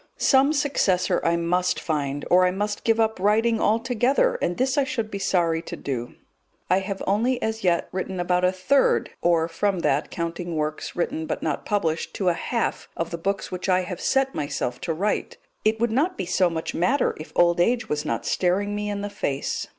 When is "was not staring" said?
17.87-18.73